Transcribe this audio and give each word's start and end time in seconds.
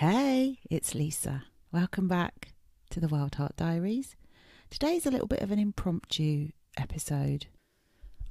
Hey, 0.00 0.58
it's 0.68 0.94
Lisa. 0.94 1.44
Welcome 1.72 2.06
back 2.06 2.52
to 2.90 3.00
the 3.00 3.06
Wildheart 3.06 3.56
Diaries. 3.56 4.14
Today's 4.68 5.06
a 5.06 5.10
little 5.10 5.26
bit 5.26 5.40
of 5.40 5.50
an 5.50 5.58
impromptu 5.58 6.50
episode. 6.76 7.46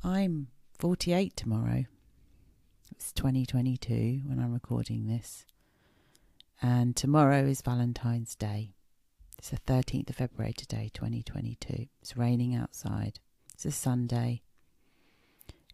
I'm 0.03 0.49
48 0.77 1.35
tomorrow. 1.35 1.85
It's 2.91 3.11
2022 3.13 4.21
when 4.27 4.39
I'm 4.39 4.53
recording 4.53 5.07
this. 5.07 5.47
And 6.61 6.95
tomorrow 6.95 7.47
is 7.47 7.61
Valentine's 7.61 8.35
Day. 8.35 8.75
It's 9.39 9.49
the 9.49 9.57
13th 9.57 10.11
of 10.11 10.17
February 10.17 10.53
today, 10.53 10.91
2022. 10.93 11.87
It's 11.99 12.15
raining 12.15 12.53
outside. 12.53 13.19
It's 13.55 13.65
a 13.65 13.71
Sunday. 13.71 14.43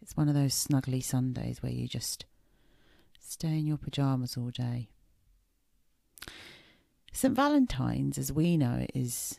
It's 0.00 0.16
one 0.16 0.30
of 0.30 0.34
those 0.34 0.54
snuggly 0.54 1.04
Sundays 1.04 1.62
where 1.62 1.70
you 1.70 1.86
just 1.86 2.24
stay 3.20 3.58
in 3.58 3.66
your 3.66 3.76
pyjamas 3.76 4.38
all 4.38 4.48
day. 4.48 4.88
St. 7.12 7.34
Valentine's, 7.34 8.18
as 8.18 8.32
we 8.32 8.56
know 8.56 8.74
it, 8.74 8.90
is 8.94 9.38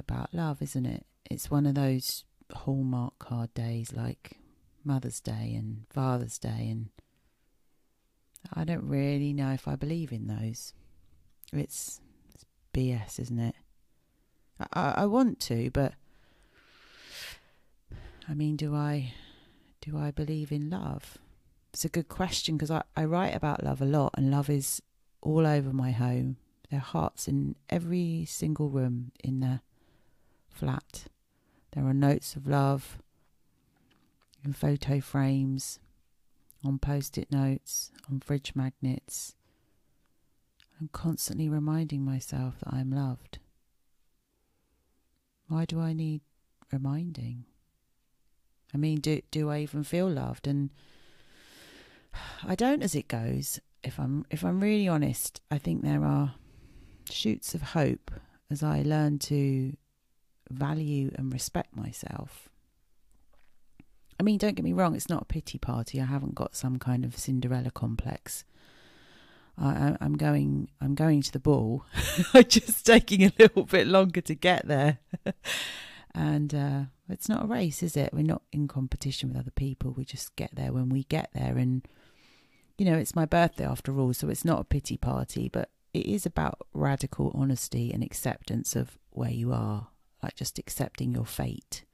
about 0.00 0.34
love, 0.34 0.60
isn't 0.60 0.86
it? 0.86 1.06
It's 1.30 1.50
one 1.50 1.66
of 1.66 1.74
those 1.74 2.24
hallmark 2.52 3.18
card 3.18 3.54
days 3.54 3.92
like 3.92 4.38
Mother's 4.84 5.20
Day 5.20 5.54
and 5.56 5.84
Father's 5.88 6.38
Day, 6.38 6.68
and 6.70 6.88
I 8.52 8.64
don't 8.64 8.88
really 8.88 9.32
know 9.32 9.52
if 9.52 9.68
I 9.68 9.76
believe 9.76 10.12
in 10.12 10.26
those. 10.26 10.74
It's, 11.52 12.00
it's 12.34 12.44
BS, 12.74 13.20
isn't 13.20 13.38
it? 13.38 13.54
I, 14.72 14.94
I 14.98 15.06
want 15.06 15.40
to, 15.40 15.70
but 15.70 15.94
I 18.28 18.34
mean, 18.34 18.56
do 18.56 18.74
I 18.74 19.14
do 19.80 19.98
I 19.98 20.10
believe 20.10 20.52
in 20.52 20.70
love? 20.70 21.18
It's 21.72 21.84
a 21.84 21.88
good 21.88 22.08
question 22.08 22.56
because 22.56 22.70
I, 22.70 22.82
I 22.96 23.04
write 23.04 23.34
about 23.34 23.64
love 23.64 23.80
a 23.80 23.86
lot, 23.86 24.14
and 24.16 24.30
love 24.30 24.48
is 24.48 24.82
all 25.22 25.46
over 25.46 25.72
my 25.72 25.92
home. 25.92 26.36
There 26.70 26.78
are 26.78 26.82
hearts 26.82 27.28
in 27.28 27.56
every 27.70 28.24
single 28.26 28.68
room 28.68 29.12
in 29.22 29.40
the 29.40 29.60
flat. 30.48 31.04
There 31.72 31.86
are 31.86 31.94
notes 31.94 32.36
of 32.36 32.46
love 32.46 32.98
in 34.44 34.52
photo 34.52 35.00
frames, 35.00 35.78
on 36.64 36.78
post 36.78 37.16
it 37.16 37.30
notes, 37.30 37.90
on 38.10 38.20
fridge 38.20 38.52
magnets. 38.54 39.34
I'm 40.80 40.88
constantly 40.88 41.48
reminding 41.48 42.04
myself 42.04 42.58
that 42.60 42.74
I'm 42.74 42.90
loved. 42.90 43.38
Why 45.48 45.64
do 45.64 45.80
I 45.80 45.92
need 45.92 46.22
reminding? 46.72 47.44
I 48.74 48.78
mean, 48.78 49.00
do 49.00 49.20
do 49.30 49.50
I 49.50 49.58
even 49.60 49.84
feel 49.84 50.08
loved? 50.08 50.46
And 50.46 50.70
I 52.42 52.54
don't 52.54 52.82
as 52.82 52.94
it 52.94 53.08
goes. 53.08 53.60
If 53.82 53.98
I'm 53.98 54.24
if 54.30 54.44
I'm 54.44 54.60
really 54.60 54.88
honest, 54.88 55.40
I 55.50 55.58
think 55.58 55.82
there 55.82 56.04
are 56.04 56.34
shoots 57.10 57.54
of 57.54 57.62
hope 57.62 58.10
as 58.50 58.62
I 58.62 58.82
learn 58.82 59.18
to 59.20 59.76
value 60.50 61.10
and 61.16 61.32
respect 61.32 61.74
myself. 61.76 62.48
I 64.20 64.22
mean, 64.22 64.38
don't 64.38 64.54
get 64.54 64.64
me 64.64 64.72
wrong, 64.72 64.94
it's 64.94 65.08
not 65.08 65.22
a 65.22 65.26
pity 65.26 65.58
party. 65.58 66.00
I 66.00 66.04
haven't 66.04 66.34
got 66.34 66.54
some 66.54 66.78
kind 66.78 67.04
of 67.04 67.18
Cinderella 67.18 67.70
complex. 67.70 68.44
I, 69.58 69.96
am 70.00 70.16
going. 70.16 70.70
I'm 70.80 70.94
going 70.94 71.22
to 71.22 71.32
the 71.32 71.38
ball. 71.38 71.84
I'm 72.34 72.44
just 72.44 72.86
taking 72.86 73.24
a 73.24 73.32
little 73.38 73.64
bit 73.64 73.86
longer 73.86 74.20
to 74.22 74.34
get 74.34 74.66
there, 74.66 74.98
and 76.14 76.54
uh, 76.54 76.80
it's 77.08 77.28
not 77.28 77.44
a 77.44 77.46
race, 77.46 77.82
is 77.82 77.96
it? 77.96 78.14
We're 78.14 78.22
not 78.22 78.42
in 78.50 78.66
competition 78.66 79.28
with 79.28 79.38
other 79.38 79.50
people. 79.50 79.92
We 79.92 80.04
just 80.04 80.34
get 80.36 80.54
there 80.54 80.72
when 80.72 80.88
we 80.88 81.04
get 81.04 81.30
there, 81.34 81.58
and 81.58 81.86
you 82.82 82.90
know, 82.90 82.98
it's 82.98 83.14
my 83.14 83.26
birthday 83.26 83.64
after 83.64 83.96
all, 84.00 84.12
so 84.12 84.28
it's 84.28 84.44
not 84.44 84.58
a 84.58 84.64
pity 84.64 84.96
party, 84.96 85.48
but 85.48 85.70
it 85.94 86.04
is 86.04 86.26
about 86.26 86.66
radical 86.74 87.30
honesty 87.32 87.92
and 87.94 88.02
acceptance 88.02 88.74
of 88.74 88.98
where 89.10 89.30
you 89.30 89.52
are, 89.52 89.86
like 90.20 90.34
just 90.34 90.58
accepting 90.58 91.12
your 91.12 91.24
fate. 91.24 91.84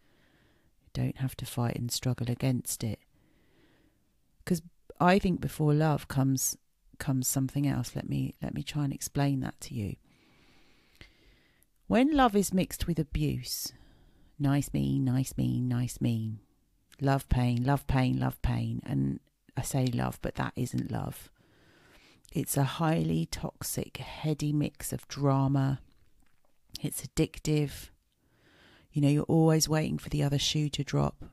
You 0.81 0.89
don't 0.95 1.19
have 1.19 1.37
to 1.37 1.45
fight 1.45 1.77
and 1.77 1.93
struggle 1.93 2.31
against 2.31 2.83
it. 2.83 3.01
Because 4.43 4.63
I 4.99 5.19
think 5.19 5.43
before 5.43 5.75
love 5.75 6.09
comes 6.09 6.57
comes 6.99 7.29
something 7.29 7.69
else. 7.69 7.95
Let 7.95 8.09
me 8.09 8.35
let 8.41 8.55
me 8.55 8.63
try 8.63 8.85
and 8.85 8.93
explain 8.95 9.41
that 9.41 9.61
to 9.61 9.75
you. 9.75 9.97
When 11.87 12.17
love 12.17 12.35
is 12.35 12.55
mixed 12.55 12.87
with 12.87 12.99
abuse, 12.99 13.75
nice 14.39 14.73
mean, 14.73 15.05
nice 15.05 15.35
mean, 15.37 15.69
nice 15.69 16.01
mean, 16.01 16.39
love 16.99 17.29
pain, 17.29 17.63
love 17.63 17.87
pain, 17.87 18.19
love 18.19 18.41
pain, 18.41 18.81
and 18.87 19.21
I 19.59 19.63
say 19.63 19.87
love, 19.87 20.19
but 20.23 20.37
that 20.37 20.53
isn't 20.57 20.91
love. 20.91 21.31
It's 22.33 22.57
a 22.57 22.65
highly 22.65 23.27
toxic, 23.27 23.97
heady 23.97 24.53
mix 24.53 24.93
of 24.93 25.09
drama. 25.09 25.81
It's 26.81 27.03
addictive. 27.03 27.91
You 28.93 29.03
know, 29.03 29.09
you're 29.09 29.23
always 29.25 29.69
waiting 29.69 29.99
for 29.99 30.09
the 30.11 30.23
other 30.23 30.39
shoe 30.39 30.69
to 30.71 30.85
drop. 30.85 31.25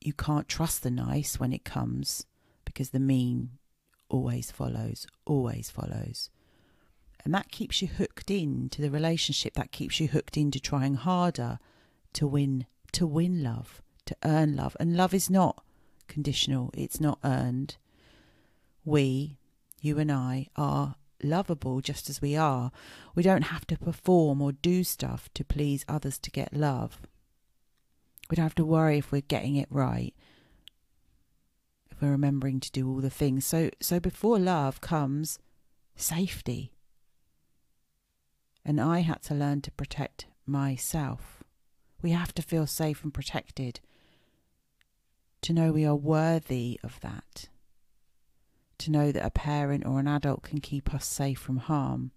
You 0.00 0.12
can't 0.12 0.48
trust 0.48 0.82
the 0.82 0.90
nice 0.90 1.40
when 1.40 1.52
it 1.52 1.64
comes 1.64 2.26
because 2.64 2.90
the 2.90 3.00
mean 3.00 3.50
always 4.08 4.50
follows, 4.50 5.06
always 5.26 5.70
follows. 5.70 6.30
And 7.24 7.34
that 7.34 7.50
keeps 7.50 7.82
you 7.82 7.88
hooked 7.88 8.30
in 8.30 8.68
to 8.70 8.80
the 8.80 8.90
relationship. 8.90 9.54
That 9.54 9.72
keeps 9.72 9.98
you 9.98 10.08
hooked 10.08 10.36
into 10.36 10.60
trying 10.60 10.94
harder 10.94 11.58
to 12.12 12.26
win, 12.26 12.66
to 12.92 13.06
win 13.06 13.42
love, 13.42 13.82
to 14.06 14.16
earn 14.24 14.54
love. 14.54 14.76
And 14.78 14.96
love 14.96 15.12
is 15.12 15.28
not 15.28 15.64
conditional, 16.08 16.70
it's 16.74 17.00
not 17.00 17.18
earned. 17.24 17.76
We, 18.84 19.38
you 19.80 19.98
and 19.98 20.10
I, 20.10 20.48
are 20.56 20.96
lovable 21.22 21.80
just 21.80 22.08
as 22.08 22.20
we 22.20 22.36
are. 22.36 22.70
We 23.14 23.22
don't 23.22 23.42
have 23.42 23.66
to 23.68 23.78
perform 23.78 24.40
or 24.40 24.52
do 24.52 24.84
stuff 24.84 25.28
to 25.34 25.44
please 25.44 25.84
others 25.88 26.18
to 26.18 26.30
get 26.30 26.54
love. 26.54 27.00
We 28.30 28.36
don't 28.36 28.44
have 28.44 28.54
to 28.56 28.64
worry 28.64 28.98
if 28.98 29.10
we're 29.10 29.22
getting 29.22 29.56
it 29.56 29.68
right, 29.70 30.14
if 31.90 32.00
we're 32.00 32.10
remembering 32.10 32.60
to 32.60 32.72
do 32.72 32.88
all 32.88 33.00
the 33.00 33.10
things. 33.10 33.46
So, 33.46 33.70
so 33.80 34.00
before 34.00 34.38
love 34.38 34.80
comes 34.80 35.38
safety. 35.96 36.72
And 38.64 38.80
I 38.80 39.00
had 39.00 39.22
to 39.24 39.34
learn 39.34 39.62
to 39.62 39.70
protect 39.72 40.26
myself. 40.46 41.42
We 42.02 42.10
have 42.10 42.34
to 42.34 42.42
feel 42.42 42.66
safe 42.66 43.02
and 43.02 43.12
protected 43.12 43.80
to 45.42 45.52
know 45.52 45.72
we 45.72 45.84
are 45.84 45.94
worthy 45.94 46.78
of 46.82 47.00
that, 47.00 47.48
to 48.78 48.90
know 48.90 49.12
that 49.12 49.24
a 49.24 49.30
parent 49.30 49.86
or 49.86 50.00
an 50.00 50.08
adult 50.08 50.42
can 50.42 50.60
keep 50.60 50.94
us 50.94 51.06
safe 51.06 51.38
from 51.38 51.58
harm. 51.58 52.12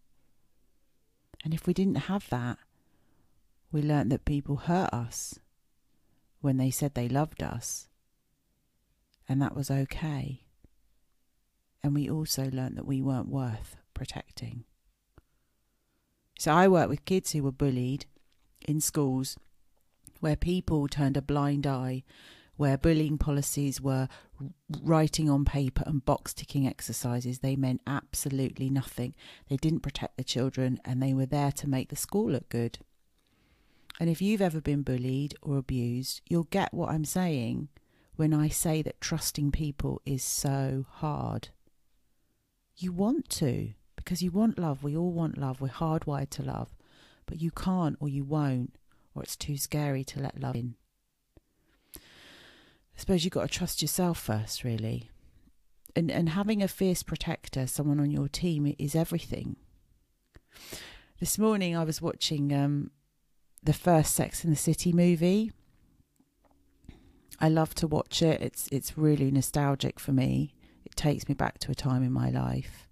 And 1.43 1.53
if 1.53 1.65
we 1.65 1.73
didn't 1.73 1.95
have 1.95 2.29
that, 2.29 2.57
we 3.71 3.81
learnt 3.81 4.09
that 4.09 4.25
people 4.25 4.57
hurt 4.57 4.93
us 4.93 5.39
when 6.41 6.57
they 6.57 6.71
said 6.71 6.93
they 6.93 7.07
loved 7.07 7.41
us, 7.41 7.87
and 9.29 9.41
that 9.41 9.55
was 9.55 9.71
okay. 9.71 10.41
And 11.83 11.95
we 11.95 12.09
also 12.09 12.49
learnt 12.51 12.75
that 12.75 12.85
we 12.85 13.01
weren't 13.01 13.29
worth 13.29 13.75
protecting. 13.93 14.65
So 16.37 16.51
I 16.51 16.67
work 16.67 16.89
with 16.89 17.05
kids 17.05 17.31
who 17.31 17.43
were 17.43 17.51
bullied 17.51 18.05
in 18.61 18.81
schools 18.81 19.37
where 20.19 20.35
people 20.35 20.87
turned 20.87 21.17
a 21.17 21.21
blind 21.21 21.65
eye 21.65 22.03
where 22.61 22.77
bullying 22.77 23.17
policies 23.17 23.81
were 23.81 24.07
writing 24.83 25.27
on 25.27 25.43
paper 25.43 25.81
and 25.87 26.05
box 26.05 26.31
ticking 26.31 26.67
exercises, 26.67 27.39
they 27.39 27.55
meant 27.55 27.81
absolutely 27.87 28.69
nothing. 28.69 29.15
They 29.49 29.57
didn't 29.57 29.79
protect 29.79 30.15
the 30.15 30.23
children 30.23 30.79
and 30.85 31.01
they 31.01 31.11
were 31.11 31.25
there 31.25 31.51
to 31.53 31.67
make 31.67 31.89
the 31.89 31.95
school 31.95 32.29
look 32.29 32.49
good. 32.49 32.77
And 33.99 34.11
if 34.11 34.21
you've 34.21 34.43
ever 34.43 34.61
been 34.61 34.83
bullied 34.83 35.33
or 35.41 35.57
abused, 35.57 36.21
you'll 36.29 36.43
get 36.43 36.71
what 36.71 36.89
I'm 36.89 37.03
saying 37.03 37.69
when 38.15 38.31
I 38.31 38.47
say 38.47 38.83
that 38.83 39.01
trusting 39.01 39.51
people 39.51 39.99
is 40.05 40.23
so 40.23 40.85
hard. 40.87 41.49
You 42.77 42.91
want 42.91 43.27
to, 43.29 43.73
because 43.95 44.21
you 44.21 44.29
want 44.29 44.59
love. 44.59 44.83
We 44.83 44.95
all 44.95 45.11
want 45.11 45.35
love. 45.35 45.61
We're 45.61 45.69
hardwired 45.69 46.29
to 46.31 46.43
love. 46.43 46.75
But 47.25 47.41
you 47.41 47.49
can't 47.49 47.97
or 47.99 48.07
you 48.07 48.23
won't, 48.23 48.75
or 49.15 49.23
it's 49.23 49.35
too 49.35 49.57
scary 49.57 50.03
to 50.03 50.19
let 50.19 50.39
love 50.39 50.55
in. 50.55 50.75
Suppose 53.01 53.23
you've 53.23 53.33
got 53.33 53.49
to 53.49 53.57
trust 53.57 53.81
yourself 53.81 54.19
first, 54.19 54.63
really. 54.63 55.09
And 55.95 56.11
and 56.11 56.29
having 56.29 56.61
a 56.61 56.67
fierce 56.67 57.01
protector, 57.01 57.65
someone 57.65 57.99
on 57.99 58.11
your 58.11 58.27
team, 58.27 58.75
is 58.77 58.93
everything. 58.93 59.55
This 61.19 61.39
morning 61.39 61.75
I 61.75 61.83
was 61.83 61.99
watching 61.99 62.53
um, 62.53 62.91
the 63.63 63.73
first 63.73 64.13
Sex 64.13 64.43
in 64.43 64.51
the 64.51 64.55
City 64.55 64.93
movie. 64.93 65.51
I 67.39 67.49
love 67.49 67.73
to 67.75 67.87
watch 67.87 68.21
it. 68.21 68.39
It's 68.39 68.69
it's 68.71 68.99
really 68.99 69.31
nostalgic 69.31 69.99
for 69.99 70.11
me. 70.11 70.53
It 70.85 70.95
takes 70.95 71.27
me 71.27 71.33
back 71.33 71.57
to 71.61 71.71
a 71.71 71.75
time 71.75 72.03
in 72.03 72.11
my 72.11 72.29
life 72.29 72.87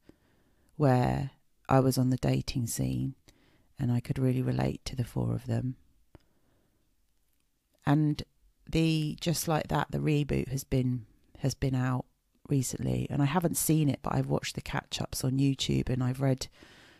where 0.75 1.29
I 1.69 1.81
was 1.81 1.99
on 1.99 2.09
the 2.09 2.17
dating 2.17 2.65
scene 2.65 3.13
and 3.77 3.91
I 3.91 3.99
could 3.99 4.17
really 4.17 4.41
relate 4.41 4.83
to 4.85 4.95
the 4.95 5.03
four 5.03 5.35
of 5.35 5.45
them. 5.45 5.75
And 7.85 8.23
the 8.69 9.17
just 9.19 9.47
like 9.47 9.67
that 9.69 9.87
the 9.91 9.99
reboot 9.99 10.49
has 10.49 10.63
been 10.63 11.05
has 11.39 11.53
been 11.53 11.75
out 11.75 12.05
recently 12.47 13.07
and 13.09 13.21
I 13.21 13.25
haven't 13.25 13.57
seen 13.57 13.89
it 13.89 13.99
but 14.01 14.13
I've 14.13 14.29
watched 14.29 14.55
the 14.55 14.61
catch 14.61 15.01
ups 15.01 15.23
on 15.23 15.37
YouTube 15.37 15.89
and 15.89 16.03
I've 16.03 16.21
read 16.21 16.47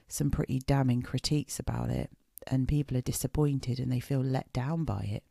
some 0.10 0.32
pretty 0.32 0.60
damning 0.60 1.02
critiques 1.02 1.60
about 1.60 1.90
it, 1.90 2.10
and 2.48 2.68
people 2.68 2.98
are 2.98 3.02
disappointed 3.02 3.80
and 3.80 3.92
they 3.92 4.00
feel 4.00 4.22
let 4.22 4.52
down 4.52 4.84
by 4.84 5.02
it. 5.02 5.24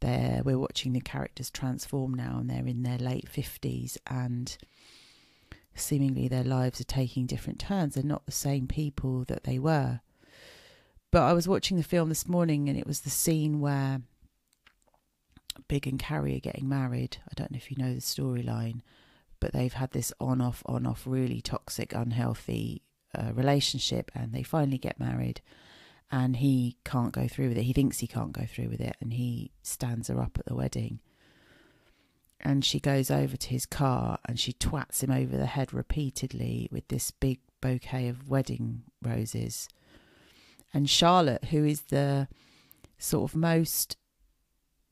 They're, 0.00 0.42
we're 0.44 0.58
watching 0.58 0.92
the 0.92 1.00
characters 1.00 1.50
transform 1.50 2.14
now, 2.14 2.36
and 2.38 2.50
they're 2.50 2.66
in 2.66 2.82
their 2.82 2.98
late 2.98 3.28
50s, 3.32 3.96
and 4.06 4.56
seemingly 5.74 6.28
their 6.28 6.44
lives 6.44 6.80
are 6.80 6.84
taking 6.84 7.26
different 7.26 7.58
turns. 7.58 7.94
They're 7.94 8.04
not 8.04 8.26
the 8.26 8.32
same 8.32 8.68
people 8.68 9.24
that 9.24 9.44
they 9.44 9.58
were. 9.58 10.00
But 11.10 11.22
I 11.22 11.32
was 11.32 11.48
watching 11.48 11.78
the 11.78 11.82
film 11.82 12.10
this 12.10 12.28
morning, 12.28 12.68
and 12.68 12.78
it 12.78 12.86
was 12.86 13.00
the 13.00 13.10
scene 13.10 13.60
where 13.60 14.02
Big 15.68 15.86
and 15.86 15.98
Carrie 15.98 16.36
are 16.36 16.40
getting 16.40 16.68
married. 16.68 17.18
I 17.28 17.32
don't 17.34 17.50
know 17.50 17.56
if 17.56 17.70
you 17.70 17.76
know 17.76 17.94
the 17.94 18.00
storyline, 18.00 18.80
but 19.40 19.52
they've 19.52 19.72
had 19.72 19.92
this 19.92 20.12
on 20.20 20.40
off, 20.40 20.62
on 20.66 20.86
off, 20.86 21.02
really 21.06 21.40
toxic, 21.40 21.92
unhealthy 21.92 22.82
uh, 23.16 23.32
relationship, 23.34 24.10
and 24.14 24.32
they 24.32 24.42
finally 24.42 24.78
get 24.78 25.00
married. 25.00 25.40
And 26.10 26.36
he 26.36 26.76
can't 26.84 27.12
go 27.12 27.26
through 27.26 27.48
with 27.48 27.58
it. 27.58 27.64
He 27.64 27.72
thinks 27.72 27.98
he 27.98 28.06
can't 28.06 28.32
go 28.32 28.46
through 28.46 28.68
with 28.68 28.80
it, 28.80 28.96
and 29.00 29.12
he 29.12 29.50
stands 29.62 30.08
her 30.08 30.20
up 30.20 30.38
at 30.38 30.46
the 30.46 30.54
wedding. 30.54 31.00
And 32.40 32.64
she 32.64 32.78
goes 32.78 33.10
over 33.10 33.36
to 33.36 33.48
his 33.48 33.66
car 33.66 34.18
and 34.26 34.38
she 34.38 34.52
twats 34.52 35.02
him 35.02 35.10
over 35.10 35.36
the 35.36 35.46
head 35.46 35.72
repeatedly 35.72 36.68
with 36.70 36.86
this 36.88 37.10
big 37.10 37.40
bouquet 37.60 38.08
of 38.08 38.28
wedding 38.28 38.82
roses. 39.02 39.68
And 40.72 40.88
Charlotte, 40.88 41.46
who 41.46 41.64
is 41.64 41.82
the 41.82 42.28
sort 42.98 43.30
of 43.30 43.36
most 43.36 43.96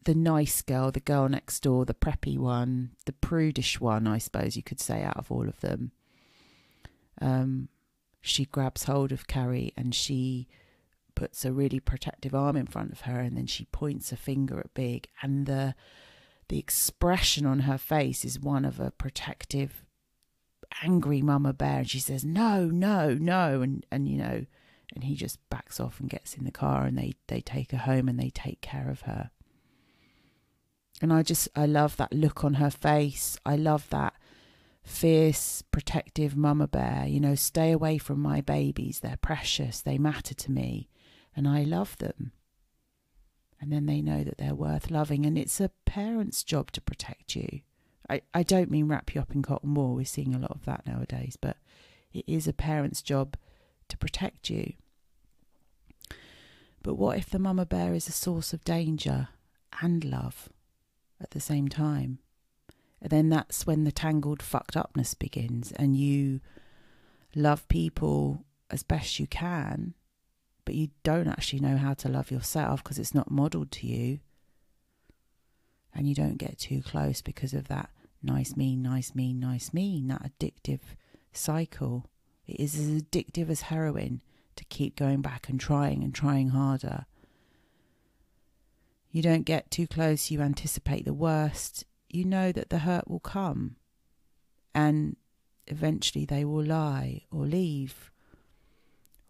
the 0.04 0.14
nice 0.14 0.62
girl, 0.62 0.90
the 0.90 1.00
girl 1.00 1.28
next 1.28 1.60
door, 1.60 1.84
the 1.84 1.94
preppy 1.94 2.38
one, 2.38 2.90
the 3.06 3.12
prudish 3.12 3.80
one, 3.80 4.06
I 4.06 4.18
suppose 4.18 4.56
you 4.56 4.62
could 4.62 4.80
say, 4.80 5.02
out 5.02 5.16
of 5.16 5.30
all 5.30 5.48
of 5.48 5.60
them. 5.60 5.92
Um, 7.20 7.68
she 8.20 8.44
grabs 8.44 8.84
hold 8.84 9.12
of 9.12 9.26
Carrie 9.26 9.72
and 9.76 9.94
she 9.94 10.48
puts 11.14 11.44
a 11.44 11.52
really 11.52 11.80
protective 11.80 12.34
arm 12.34 12.56
in 12.56 12.66
front 12.66 12.92
of 12.92 13.02
her, 13.02 13.20
and 13.20 13.36
then 13.36 13.46
she 13.46 13.66
points 13.66 14.12
a 14.12 14.16
finger 14.16 14.58
at 14.60 14.74
Big, 14.74 15.08
and 15.22 15.46
the 15.46 15.74
the 16.48 16.58
expression 16.58 17.46
on 17.46 17.60
her 17.60 17.78
face 17.78 18.24
is 18.24 18.38
one 18.38 18.64
of 18.64 18.78
a 18.78 18.90
protective, 18.90 19.84
angry 20.82 21.22
mama 21.22 21.52
bear, 21.52 21.78
and 21.78 21.90
she 21.90 22.00
says, 22.00 22.24
"No, 22.24 22.66
no, 22.66 23.14
no," 23.14 23.62
and 23.62 23.86
and 23.90 24.08
you 24.08 24.18
know, 24.18 24.46
and 24.94 25.04
he 25.04 25.14
just 25.14 25.38
backs 25.50 25.80
off 25.80 26.00
and 26.00 26.10
gets 26.10 26.34
in 26.34 26.44
the 26.44 26.50
car, 26.50 26.84
and 26.84 26.98
they 26.98 27.14
they 27.28 27.40
take 27.40 27.70
her 27.72 27.78
home 27.78 28.08
and 28.08 28.18
they 28.18 28.30
take 28.30 28.60
care 28.60 28.90
of 28.90 29.02
her. 29.02 29.30
And 31.02 31.12
I 31.12 31.22
just, 31.22 31.48
I 31.56 31.66
love 31.66 31.96
that 31.96 32.12
look 32.12 32.44
on 32.44 32.54
her 32.54 32.70
face. 32.70 33.38
I 33.44 33.56
love 33.56 33.88
that 33.90 34.14
fierce, 34.84 35.62
protective 35.70 36.36
mama 36.36 36.68
bear. 36.68 37.06
You 37.06 37.20
know, 37.20 37.34
stay 37.34 37.72
away 37.72 37.98
from 37.98 38.20
my 38.20 38.40
babies. 38.40 39.00
They're 39.00 39.16
precious. 39.16 39.80
They 39.80 39.98
matter 39.98 40.34
to 40.34 40.52
me. 40.52 40.88
And 41.34 41.48
I 41.48 41.62
love 41.62 41.98
them. 41.98 42.32
And 43.60 43.72
then 43.72 43.86
they 43.86 44.02
know 44.02 44.22
that 44.24 44.38
they're 44.38 44.54
worth 44.54 44.90
loving. 44.90 45.26
And 45.26 45.36
it's 45.36 45.60
a 45.60 45.70
parent's 45.84 46.44
job 46.44 46.70
to 46.72 46.80
protect 46.80 47.34
you. 47.34 47.60
I, 48.08 48.20
I 48.32 48.42
don't 48.42 48.70
mean 48.70 48.88
wrap 48.88 49.14
you 49.14 49.20
up 49.20 49.34
in 49.34 49.42
cotton 49.42 49.74
wool. 49.74 49.94
We're 49.94 50.04
seeing 50.04 50.34
a 50.34 50.38
lot 50.38 50.52
of 50.52 50.64
that 50.66 50.86
nowadays. 50.86 51.36
But 51.40 51.56
it 52.12 52.24
is 52.26 52.46
a 52.46 52.52
parent's 52.52 53.02
job 53.02 53.36
to 53.88 53.98
protect 53.98 54.48
you. 54.48 54.74
But 56.82 56.94
what 56.94 57.18
if 57.18 57.30
the 57.30 57.38
mama 57.38 57.64
bear 57.64 57.94
is 57.94 58.08
a 58.08 58.12
source 58.12 58.52
of 58.52 58.64
danger 58.64 59.28
and 59.80 60.04
love? 60.04 60.50
At 61.20 61.30
the 61.30 61.40
same 61.40 61.68
time. 61.68 62.18
And 63.00 63.10
then 63.10 63.28
that's 63.28 63.66
when 63.66 63.84
the 63.84 63.92
tangled 63.92 64.42
fucked 64.42 64.76
upness 64.76 65.14
begins, 65.14 65.72
and 65.72 65.96
you 65.96 66.40
love 67.34 67.68
people 67.68 68.44
as 68.70 68.82
best 68.82 69.18
you 69.18 69.26
can, 69.26 69.94
but 70.64 70.74
you 70.74 70.88
don't 71.02 71.28
actually 71.28 71.60
know 71.60 71.76
how 71.76 71.94
to 71.94 72.08
love 72.08 72.30
yourself 72.30 72.82
because 72.82 72.98
it's 72.98 73.14
not 73.14 73.30
modeled 73.30 73.70
to 73.72 73.86
you. 73.86 74.20
And 75.94 76.08
you 76.08 76.14
don't 76.14 76.38
get 76.38 76.58
too 76.58 76.82
close 76.82 77.20
because 77.20 77.54
of 77.54 77.68
that 77.68 77.90
nice, 78.22 78.56
mean, 78.56 78.82
nice, 78.82 79.14
mean, 79.14 79.38
nice, 79.38 79.72
mean, 79.72 80.08
that 80.08 80.22
addictive 80.22 80.80
cycle. 81.32 82.06
It 82.46 82.58
is 82.58 82.74
as 82.78 83.02
addictive 83.02 83.50
as 83.50 83.62
heroin 83.62 84.22
to 84.56 84.64
keep 84.64 84.96
going 84.96 85.20
back 85.20 85.48
and 85.48 85.60
trying 85.60 86.02
and 86.02 86.14
trying 86.14 86.48
harder 86.48 87.06
you 89.14 89.22
don't 89.22 89.44
get 89.44 89.70
too 89.70 89.86
close, 89.86 90.32
you 90.32 90.40
anticipate 90.40 91.04
the 91.04 91.14
worst. 91.14 91.84
You 92.10 92.24
know 92.24 92.50
that 92.50 92.70
the 92.70 92.78
hurt 92.78 93.08
will 93.08 93.20
come. 93.20 93.76
And 94.74 95.14
eventually 95.68 96.24
they 96.24 96.44
will 96.44 96.64
lie 96.64 97.22
or 97.30 97.46
leave 97.46 98.10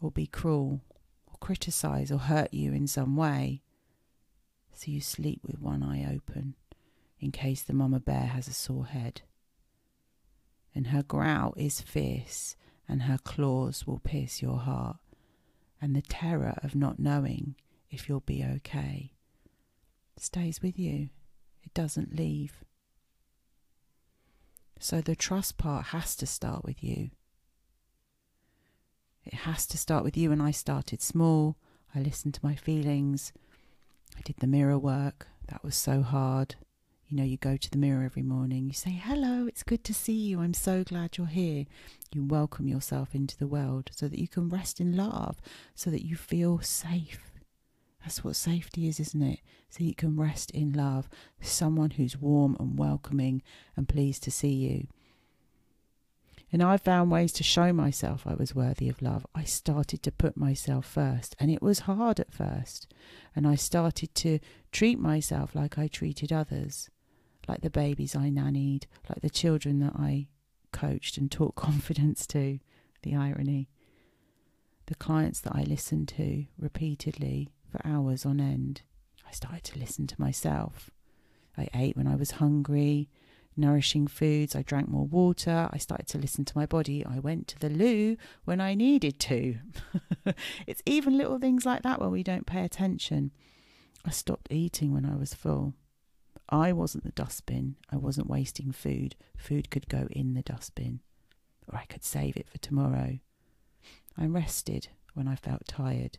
or 0.01 0.11
be 0.11 0.27
cruel 0.27 0.81
or 1.27 1.37
criticize 1.39 2.11
or 2.11 2.17
hurt 2.17 2.55
you 2.55 2.73
in 2.73 2.87
some 2.87 3.15
way. 3.15 3.61
So 4.73 4.91
you 4.91 5.03
sleep 5.03 5.43
with 5.47 5.61
one 5.61 5.83
eye 5.83 6.11
open 6.11 6.55
in 7.21 7.31
case 7.31 7.61
the 7.61 7.75
mama 7.75 8.01
bear 8.01 8.25
has 8.25 8.49
a 8.49 8.55
sore 8.55 8.87
head. 8.87 9.21
And 10.75 10.87
her 10.87 11.03
growl 11.03 11.53
is 11.59 11.83
fierce, 11.83 12.57
and 12.89 13.03
her 13.03 13.19
claws 13.23 13.87
will 13.87 13.99
pierce 13.99 14.41
your 14.41 14.61
heart, 14.61 14.97
and 15.79 15.95
the 15.95 16.01
terror 16.01 16.59
of 16.63 16.75
not 16.75 16.99
knowing 16.99 17.55
if 17.91 18.09
you'll 18.09 18.21
be 18.21 18.43
okay 18.43 19.14
stays 20.23 20.63
with 20.63 20.79
you, 20.79 21.09
it 21.63 21.75
doesn't 21.75 22.17
leave. 22.17 22.65
So 24.79 25.01
the 25.01 25.17
trust 25.17 25.57
part 25.57 25.87
has 25.87 26.15
to 26.17 26.27
start 26.27 26.65
with 26.65 26.83
you. 26.83 27.11
It 29.25 29.35
has 29.35 29.67
to 29.69 29.79
start 29.79 30.05
with 30.05 30.17
you. 30.17 30.31
And 30.33 30.43
I 30.43 30.51
started 30.51 31.01
small. 31.01 31.57
I 31.95 32.01
listened 32.01 32.35
to 32.35 32.45
my 32.45 32.55
feelings. 32.55 33.33
I 34.17 34.21
did 34.23 34.37
the 34.39 34.47
mirror 34.47 34.79
work. 34.79 35.29
That 35.49 35.65
was 35.65 35.77
so 35.77 36.03
hard. 36.03 36.57
You 37.09 37.19
know, 37.19 37.25
you 37.25 37.37
go 37.37 37.57
to 37.57 37.71
the 37.71 37.79
mirror 37.79 38.03
every 38.03 38.23
morning, 38.23 38.67
you 38.67 38.73
say, 38.73 38.91
Hello, 38.91 39.47
it's 39.47 39.63
good 39.63 39.85
to 39.85 39.95
see 39.95 40.13
you. 40.15 40.41
I'm 40.41 40.55
so 40.55 40.83
glad 40.85 41.17
you're 41.17 41.27
here. 41.27 41.67
You 42.13 42.25
welcome 42.25 42.67
yourself 42.67 43.15
into 43.15 43.37
the 43.37 43.47
world 43.47 43.91
so 43.95 44.09
that 44.09 44.19
you 44.19 44.27
can 44.27 44.49
rest 44.49 44.81
in 44.81 44.97
love, 44.97 45.37
so 45.75 45.91
that 45.91 46.05
you 46.05 46.17
feel 46.17 46.61
safe. 46.61 47.34
That's 48.05 48.23
what 48.23 48.37
safety 48.37 48.87
is, 48.87 49.01
isn't 49.01 49.23
it? 49.23 49.41
So 49.71 49.83
you 49.83 49.95
can 49.95 50.17
rest 50.17 50.51
in 50.51 50.75
love, 50.75 51.09
someone 51.41 51.93
who's 51.93 52.19
warm 52.19 52.55
and 52.61 52.79
welcoming 52.79 53.43
and 53.77 53.89
pleased 53.89 54.23
to 54.25 54.31
see 54.31 54.53
you. 54.53 54.89
And 56.53 56.63
I 56.63 56.77
found 56.77 57.11
ways 57.11 57.33
to 57.33 57.43
show 57.43 57.73
myself 57.73 58.27
I 58.27 58.35
was 58.35 58.55
worthy 58.55 58.89
of 58.91 59.03
love. 59.03 59.27
I 59.35 59.43
started 59.43 60.03
to 60.03 60.13
put 60.13 60.37
myself 60.37 60.87
first, 60.87 61.35
and 61.41 61.51
it 61.51 61.63
was 61.63 61.81
hard 61.81 62.21
at 62.21 62.33
first. 62.33 62.93
And 63.35 63.47
I 63.47 63.55
started 63.55 64.15
to 64.17 64.39
treat 64.71 65.01
myself 65.01 65.55
like 65.55 65.79
I 65.79 65.89
treated 65.89 66.31
others, 66.31 66.91
like 67.49 67.63
the 67.63 67.71
babies 67.71 68.15
I 68.15 68.29
nannied, 68.29 68.85
like 69.09 69.23
the 69.23 69.31
children 69.31 69.81
that 69.81 69.95
I 69.97 70.29
coached 70.73 71.17
and 71.17 71.31
taught 71.31 71.55
confidence 71.57 72.27
to. 72.29 72.61
The 73.03 73.17
irony. 73.17 73.69
The 74.87 74.95
clients 74.95 75.41
that 75.41 75.55
I 75.55 75.63
listened 75.63 76.09
to 76.09 76.45
repeatedly, 76.59 77.51
for 77.75 77.87
hours 77.87 78.25
on 78.25 78.41
end. 78.41 78.83
I 79.27 79.33
started 79.33 79.65
to 79.65 79.79
listen 79.81 80.07
to 80.07 80.21
myself. 80.21 80.91
I 81.59 81.69
ate 81.75 81.97
when 81.97 82.07
I 82.07 82.15
was 82.15 82.33
hungry, 82.33 83.11
nourishing 83.57 84.07
foods. 84.07 84.55
I 84.55 84.63
drank 84.63 84.89
more 84.89 85.07
water. 85.07 85.69
I 85.73 85.79
started 85.79 86.07
to 86.09 86.19
listen 86.19 86.45
to 86.45 86.57
my 86.57 86.67
body. 86.67 87.05
I 87.05 87.19
went 87.19 87.49
to 87.49 87.59
the 87.59 87.69
loo 87.69 88.17
when 88.45 88.61
I 88.61 88.75
needed 88.75 89.19
to. 89.21 89.57
it's 90.69 90.83
even 90.87 91.19
little 91.19 91.39
things 91.39 91.67
like 91.67 91.83
that 91.83 92.01
where 92.01 92.09
we 92.09 92.23
don't 92.23 92.47
pay 92.47 92.65
attention. 92.65 93.33
I 94.05 94.11
stopped 94.11 94.53
eating 94.53 94.93
when 94.93 95.05
I 95.05 95.17
was 95.17 95.35
full. 95.35 95.75
I 96.49 96.73
wasn't 96.73 97.05
the 97.05 97.11
dustbin. 97.11 97.75
I 97.91 97.97
wasn't 97.97 98.31
wasting 98.31 98.71
food. 98.71 99.17
Food 99.37 99.69
could 99.71 99.89
go 99.89 100.07
in 100.11 100.35
the 100.35 100.43
dustbin, 100.43 101.01
or 101.73 101.79
I 101.79 101.87
could 101.87 102.05
save 102.05 102.37
it 102.37 102.49
for 102.49 102.59
tomorrow. 102.59 103.19
I 104.17 104.27
rested 104.27 104.89
when 105.15 105.27
I 105.27 105.35
felt 105.35 105.67
tired. 105.67 106.19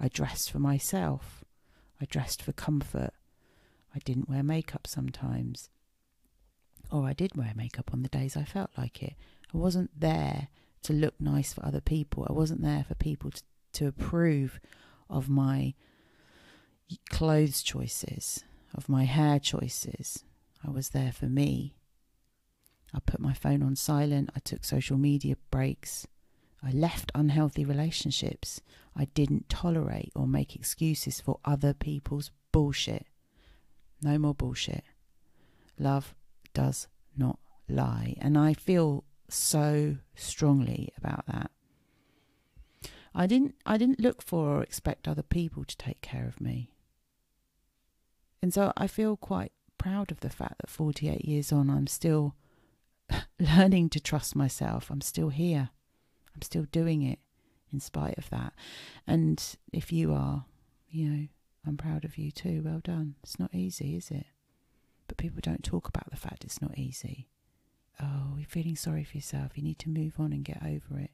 I 0.00 0.08
dressed 0.08 0.50
for 0.50 0.58
myself. 0.58 1.44
I 2.00 2.04
dressed 2.06 2.42
for 2.42 2.52
comfort. 2.52 3.12
I 3.94 3.98
didn't 4.04 4.28
wear 4.28 4.42
makeup 4.42 4.86
sometimes. 4.86 5.70
Or 6.90 7.06
I 7.06 7.12
did 7.12 7.36
wear 7.36 7.52
makeup 7.54 7.90
on 7.92 8.02
the 8.02 8.08
days 8.08 8.36
I 8.36 8.44
felt 8.44 8.70
like 8.76 9.02
it. 9.02 9.14
I 9.52 9.56
wasn't 9.56 9.98
there 9.98 10.48
to 10.82 10.92
look 10.92 11.14
nice 11.20 11.52
for 11.52 11.64
other 11.64 11.80
people. 11.80 12.26
I 12.28 12.32
wasn't 12.32 12.62
there 12.62 12.84
for 12.86 12.94
people 12.94 13.30
to, 13.30 13.42
to 13.74 13.86
approve 13.86 14.60
of 15.08 15.28
my 15.28 15.74
clothes 17.10 17.62
choices, 17.62 18.44
of 18.74 18.88
my 18.88 19.04
hair 19.04 19.38
choices. 19.38 20.24
I 20.66 20.70
was 20.70 20.90
there 20.90 21.12
for 21.12 21.26
me. 21.26 21.74
I 22.92 23.00
put 23.00 23.20
my 23.20 23.32
phone 23.32 23.62
on 23.62 23.76
silent. 23.76 24.30
I 24.36 24.40
took 24.40 24.64
social 24.64 24.96
media 24.96 25.36
breaks. 25.50 26.06
I 26.64 26.70
left 26.70 27.12
unhealthy 27.14 27.64
relationships. 27.64 28.60
I 28.96 29.06
didn't 29.06 29.48
tolerate 29.48 30.12
or 30.14 30.26
make 30.26 30.56
excuses 30.56 31.20
for 31.20 31.38
other 31.44 31.74
people's 31.74 32.30
bullshit. 32.52 33.06
No 34.00 34.18
more 34.18 34.34
bullshit. 34.34 34.84
Love 35.78 36.14
does 36.54 36.88
not 37.16 37.38
lie. 37.68 38.16
And 38.20 38.38
I 38.38 38.54
feel 38.54 39.04
so 39.28 39.96
strongly 40.14 40.92
about 40.96 41.26
that. 41.26 41.50
I 43.14 43.26
didn't 43.26 43.54
I 43.64 43.76
didn't 43.76 44.00
look 44.00 44.22
for 44.22 44.58
or 44.58 44.62
expect 44.62 45.06
other 45.06 45.22
people 45.22 45.64
to 45.64 45.76
take 45.76 46.00
care 46.00 46.26
of 46.26 46.40
me. 46.40 46.72
And 48.42 48.52
so 48.52 48.72
I 48.76 48.86
feel 48.86 49.16
quite 49.16 49.52
proud 49.78 50.10
of 50.10 50.20
the 50.20 50.30
fact 50.30 50.56
that 50.60 50.70
48 50.70 51.24
years 51.24 51.52
on 51.52 51.70
I'm 51.70 51.86
still 51.86 52.34
learning 53.38 53.90
to 53.90 54.00
trust 54.00 54.34
myself. 54.34 54.90
I'm 54.90 55.00
still 55.00 55.28
here. 55.28 55.70
I'm 56.34 56.42
still 56.42 56.66
doing 56.70 57.02
it 57.02 57.18
in 57.72 57.80
spite 57.80 58.18
of 58.18 58.30
that. 58.30 58.52
And 59.06 59.42
if 59.72 59.92
you 59.92 60.12
are, 60.12 60.44
you 60.88 61.08
know, 61.08 61.28
I'm 61.66 61.76
proud 61.76 62.04
of 62.04 62.18
you 62.18 62.30
too. 62.30 62.62
Well 62.64 62.80
done. 62.82 63.16
It's 63.22 63.38
not 63.38 63.54
easy, 63.54 63.96
is 63.96 64.10
it? 64.10 64.26
But 65.08 65.16
people 65.16 65.40
don't 65.42 65.64
talk 65.64 65.88
about 65.88 66.10
the 66.10 66.16
fact 66.16 66.44
it's 66.44 66.62
not 66.62 66.78
easy. 66.78 67.28
Oh, 68.00 68.34
you're 68.36 68.46
feeling 68.46 68.76
sorry 68.76 69.04
for 69.04 69.16
yourself. 69.16 69.52
You 69.56 69.62
need 69.62 69.78
to 69.80 69.88
move 69.88 70.14
on 70.18 70.32
and 70.32 70.44
get 70.44 70.62
over 70.62 70.98
it. 70.98 71.10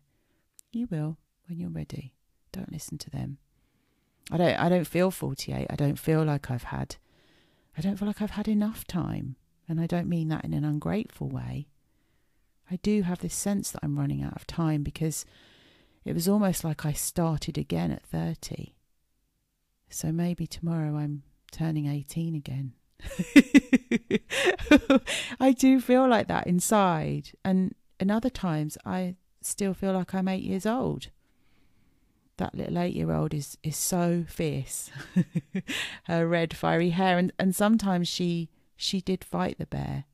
You 0.73 0.87
will 0.91 1.19
when 1.49 1.59
you're 1.59 1.71
ready. 1.71 2.15
Don't 2.53 2.73
listen 2.73 2.99
to 2.99 3.11
them. 3.11 3.39
I 4.31 4.37
don't 4.37 4.59
I 4.59 4.69
don't 4.69 4.87
feel 4.87 5.11
48. 5.11 5.67
I 5.69 5.77
don't 5.77 5.99
feel 5.99 6.25
like 6.25 6.51
I've 6.51 6.65
had 6.65 6.97
I 7.77 7.81
don't 7.81 7.97
feel 7.97 8.09
like 8.09 8.23
I've 8.23 8.31
had 8.31 8.49
enough 8.49 8.87
time. 8.87 9.37
And 9.69 9.81
I 9.81 9.87
don't 9.87 10.09
mean 10.09 10.29
that 10.29 10.45
in 10.45 10.53
an 10.53 10.65
ungrateful 10.65 11.29
way. 11.29 11.69
I 12.71 12.77
do 12.77 13.03
have 13.03 13.19
this 13.19 13.35
sense 13.35 13.73
that 13.73 13.81
I'm 13.83 13.99
running 13.99 14.23
out 14.23 14.37
of 14.37 14.47
time 14.47 14.83
because 14.83 15.27
it 16.05 16.15
was 16.15 16.29
almost 16.29 16.63
like 16.63 16.87
I 16.87 16.93
started 16.93 17.59
again 17.59 17.91
at 17.91 18.05
30. 18.05 18.75
So 19.89 20.13
maybe 20.13 20.47
tomorrow 20.47 20.97
I'm 20.97 21.25
turning 21.51 21.87
18 21.87 22.37
again. 22.37 22.75
I 25.41 25.53
do 25.53 25.81
feel 25.81 26.07
like 26.07 26.29
that 26.29 26.47
inside. 26.47 27.33
And, 27.45 27.75
and 27.99 28.11
other 28.11 28.31
times 28.31 28.79
I 28.85 29.17
still 29.43 29.75
feel 29.75 29.93
like 29.93 30.15
I'm 30.15 30.29
eight 30.29 30.45
years 30.45 30.65
old. 30.65 31.09
That 32.37 32.55
little 32.55 32.79
eight 32.79 32.95
year 32.95 33.13
old 33.13 33.35
is, 33.35 33.59
is 33.65 33.77
so 33.77 34.25
fierce. 34.29 34.91
Her 36.05 36.27
red 36.27 36.57
fiery 36.57 36.91
hair 36.91 37.19
and, 37.19 37.33
and 37.39 37.55
sometimes 37.55 38.09
she 38.09 38.49
she 38.77 39.03
did 39.03 39.23
fight 39.23 39.59
the 39.59 39.67
bear 39.67 40.05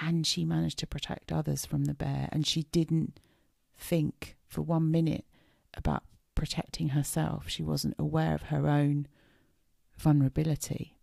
and 0.00 0.26
she 0.26 0.44
managed 0.44 0.78
to 0.80 0.86
protect 0.86 1.32
others 1.32 1.64
from 1.64 1.84
the 1.84 1.94
bear 1.94 2.28
and 2.32 2.46
she 2.46 2.64
didn't 2.72 3.20
think 3.76 4.36
for 4.46 4.62
one 4.62 4.90
minute 4.90 5.24
about 5.74 6.04
protecting 6.34 6.90
herself. 6.90 7.48
She 7.48 7.62
wasn't 7.62 7.94
aware 7.98 8.34
of 8.34 8.42
her 8.44 8.68
own 8.68 9.06
vulnerability. 9.96 10.96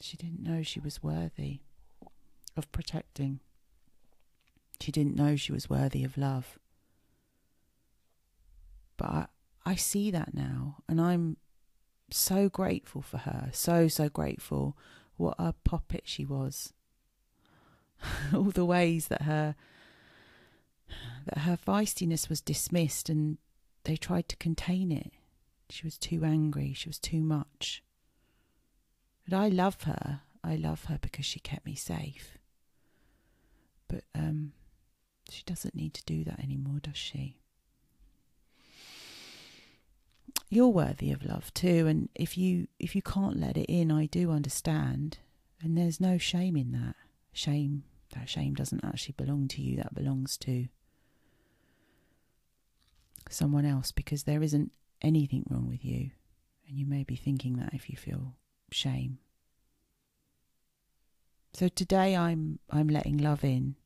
She 0.00 0.16
didn't 0.16 0.42
know 0.42 0.62
she 0.62 0.80
was 0.80 1.02
worthy 1.02 1.60
of 2.56 2.70
protecting. 2.72 3.40
She 4.80 4.92
didn't 4.92 5.16
know 5.16 5.36
she 5.36 5.52
was 5.52 5.68
worthy 5.68 6.04
of 6.04 6.16
love. 6.16 6.58
But 8.96 9.06
I, 9.06 9.26
I 9.66 9.74
see 9.74 10.10
that 10.10 10.34
now, 10.34 10.76
and 10.88 11.00
I'm 11.00 11.36
so 12.10 12.48
grateful 12.48 13.02
for 13.02 13.18
her. 13.18 13.50
So, 13.52 13.88
so 13.88 14.08
grateful. 14.08 14.76
What 15.18 15.34
a 15.38 15.52
puppet 15.64 16.04
she 16.04 16.24
was. 16.24 16.72
All 18.34 18.44
the 18.44 18.64
ways 18.64 19.08
that 19.08 19.22
her 19.22 19.56
that 21.26 21.40
her 21.40 21.58
feistiness 21.58 22.30
was 22.30 22.40
dismissed 22.40 23.10
and 23.10 23.36
they 23.84 23.96
tried 23.96 24.28
to 24.30 24.36
contain 24.36 24.90
it. 24.90 25.12
She 25.68 25.84
was 25.86 25.98
too 25.98 26.24
angry, 26.24 26.72
she 26.72 26.88
was 26.88 26.98
too 26.98 27.20
much. 27.20 27.82
But 29.28 29.36
I 29.36 29.48
love 29.48 29.82
her. 29.82 30.22
I 30.42 30.56
love 30.56 30.84
her 30.84 30.98
because 31.02 31.26
she 31.26 31.40
kept 31.40 31.66
me 31.66 31.74
safe. 31.74 32.38
But 33.88 34.04
um, 34.14 34.52
she 35.28 35.42
doesn't 35.44 35.74
need 35.74 35.92
to 35.94 36.04
do 36.04 36.24
that 36.24 36.40
anymore, 36.40 36.78
does 36.80 36.96
she? 36.96 37.38
You're 40.50 40.68
worthy 40.68 41.12
of 41.12 41.24
love 41.24 41.52
too, 41.52 41.86
and 41.86 42.08
if 42.14 42.38
you 42.38 42.68
if 42.78 42.96
you 42.96 43.02
can't 43.02 43.38
let 43.38 43.56
it 43.56 43.66
in, 43.66 43.92
I 43.92 44.06
do 44.06 44.30
understand, 44.30 45.18
and 45.60 45.76
there's 45.76 46.00
no 46.00 46.16
shame 46.16 46.56
in 46.56 46.72
that. 46.72 46.96
Shame 47.32 47.84
that 48.14 48.28
shame 48.28 48.54
doesn't 48.54 48.84
actually 48.84 49.14
belong 49.18 49.48
to 49.48 49.62
you. 49.62 49.76
That 49.76 49.94
belongs 49.94 50.38
to 50.38 50.68
someone 53.28 53.66
else 53.66 53.92
because 53.92 54.22
there 54.22 54.42
isn't 54.42 54.72
anything 55.02 55.44
wrong 55.50 55.68
with 55.68 55.84
you, 55.84 56.12
and 56.66 56.78
you 56.78 56.86
may 56.86 57.04
be 57.04 57.16
thinking 57.16 57.56
that 57.56 57.74
if 57.74 57.90
you 57.90 57.96
feel 57.98 58.34
shame. 58.70 59.18
So 61.52 61.68
today 61.68 62.16
I'm 62.16 62.58
I'm 62.70 62.88
letting 62.88 63.18
love 63.18 63.44
in 63.44 63.76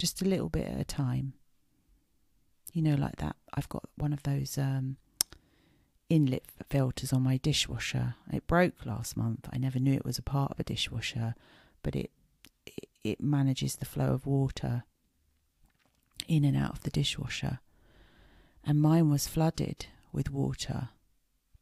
just 0.00 0.20
a 0.20 0.24
little 0.24 0.48
bit 0.48 0.66
at 0.66 0.80
a 0.80 0.84
time. 0.84 1.34
You 2.72 2.82
know 2.82 2.96
like 2.96 3.16
that 3.16 3.36
I've 3.54 3.68
got 3.68 3.88
one 3.96 4.12
of 4.12 4.24
those 4.24 4.58
um, 4.58 4.96
inlet 6.12 6.44
filters 6.68 7.12
on 7.12 7.22
my 7.22 7.38
dishwasher. 7.38 8.16
It 8.30 8.46
broke 8.46 8.84
last 8.84 9.16
month. 9.16 9.48
I 9.50 9.56
never 9.56 9.78
knew 9.78 9.94
it 9.94 10.04
was 10.04 10.18
a 10.18 10.22
part 10.22 10.52
of 10.52 10.60
a 10.60 10.64
dishwasher, 10.64 11.34
but 11.82 11.96
it 11.96 12.10
it, 13.02 13.20
manages 13.20 13.76
the 13.76 13.84
flow 13.84 14.12
of 14.12 14.26
water 14.26 14.84
in 16.28 16.44
and 16.44 16.56
out 16.56 16.70
of 16.70 16.82
the 16.82 16.90
dishwasher. 16.90 17.58
And 18.64 18.80
mine 18.80 19.10
was 19.10 19.26
flooded 19.26 19.86
with 20.12 20.30
water 20.30 20.90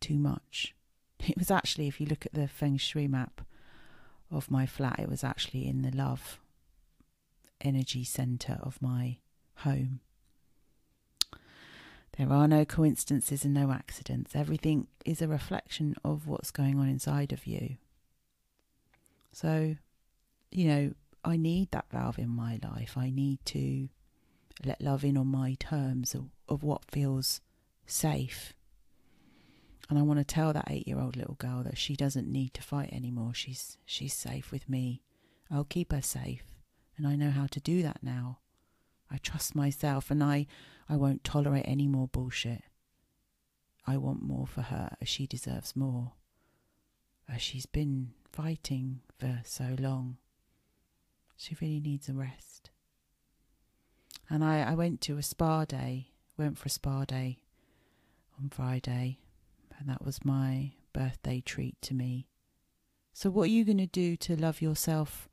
too 0.00 0.18
much. 0.18 0.74
It 1.28 1.38
was 1.38 1.50
actually, 1.50 1.86
if 1.86 2.00
you 2.00 2.06
look 2.06 2.26
at 2.26 2.32
the 2.32 2.48
feng 2.48 2.78
shui 2.78 3.06
map 3.06 3.42
of 4.30 4.50
my 4.50 4.66
flat, 4.66 4.98
it 4.98 5.08
was 5.08 5.22
actually 5.22 5.68
in 5.68 5.82
the 5.82 5.90
love 5.90 6.40
energy 7.60 8.04
center 8.04 8.58
of 8.62 8.80
my 8.82 9.18
home. 9.56 10.00
There 12.18 12.32
are 12.32 12.48
no 12.48 12.64
coincidences 12.64 13.44
and 13.44 13.54
no 13.54 13.70
accidents. 13.70 14.34
Everything 14.34 14.88
is 15.04 15.22
a 15.22 15.28
reflection 15.28 15.94
of 16.04 16.26
what's 16.26 16.50
going 16.50 16.78
on 16.78 16.88
inside 16.88 17.32
of 17.32 17.46
you. 17.46 17.76
So, 19.32 19.76
you 20.50 20.68
know, 20.68 20.94
I 21.24 21.36
need 21.36 21.70
that 21.70 21.90
valve 21.90 22.18
in 22.18 22.28
my 22.28 22.58
life. 22.62 22.96
I 22.96 23.10
need 23.10 23.38
to 23.46 23.88
let 24.64 24.82
love 24.82 25.04
in 25.04 25.16
on 25.16 25.28
my 25.28 25.56
terms 25.58 26.14
of, 26.14 26.26
of 26.48 26.62
what 26.62 26.90
feels 26.90 27.40
safe 27.86 28.54
and 29.90 29.98
I 29.98 30.02
want 30.02 30.20
to 30.20 30.24
tell 30.24 30.52
that 30.52 30.68
eight 30.70 30.86
year 30.86 31.00
old 31.00 31.16
little 31.16 31.34
girl 31.34 31.64
that 31.64 31.76
she 31.76 31.96
doesn't 31.96 32.30
need 32.30 32.54
to 32.54 32.62
fight 32.62 32.92
anymore. 32.92 33.34
She's 33.34 33.76
she's 33.84 34.14
safe 34.14 34.52
with 34.52 34.68
me. 34.68 35.02
I'll 35.50 35.64
keep 35.64 35.90
her 35.90 36.00
safe. 36.00 36.44
And 36.96 37.08
I 37.08 37.16
know 37.16 37.30
how 37.30 37.46
to 37.46 37.60
do 37.60 37.82
that 37.82 37.98
now. 38.00 38.38
I 39.10 39.18
trust 39.18 39.56
myself 39.56 40.08
and 40.10 40.22
I, 40.22 40.46
I 40.90 40.96
won't 40.96 41.22
tolerate 41.22 41.64
any 41.68 41.86
more 41.86 42.08
bullshit. 42.08 42.62
I 43.86 43.96
want 43.96 44.22
more 44.22 44.46
for 44.46 44.62
her 44.62 44.96
as 45.00 45.08
she 45.08 45.26
deserves 45.26 45.76
more. 45.76 46.12
As 47.32 47.40
she's 47.40 47.66
been 47.66 48.10
fighting 48.32 49.00
for 49.18 49.40
so 49.44 49.76
long. 49.78 50.16
She 51.36 51.56
really 51.60 51.80
needs 51.80 52.08
a 52.08 52.12
rest. 52.12 52.70
And 54.28 54.44
I, 54.44 54.62
I 54.62 54.74
went 54.74 55.00
to 55.02 55.16
a 55.16 55.22
spa 55.22 55.64
day, 55.64 56.08
went 56.36 56.58
for 56.58 56.66
a 56.66 56.70
spa 56.70 57.04
day 57.04 57.38
on 58.40 58.50
Friday 58.50 59.18
and 59.80 59.88
that 59.88 60.04
was 60.04 60.24
my 60.24 60.72
birthday 60.92 61.40
treat 61.40 61.80
to 61.82 61.94
me. 61.94 62.28
So, 63.12 63.30
what 63.30 63.44
are 63.44 63.52
you 63.52 63.64
going 63.64 63.78
to 63.78 63.86
do 63.86 64.16
to 64.18 64.36
love 64.36 64.60
yourself 64.60 65.28